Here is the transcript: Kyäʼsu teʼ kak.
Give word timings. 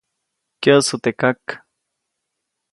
Kyäʼsu 0.61 0.95
teʼ 1.03 1.15
kak. 1.19 1.41